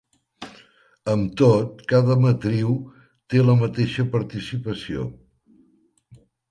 [1.13, 2.73] Amb tot, cada matriu
[3.35, 5.11] té la mateixa participació.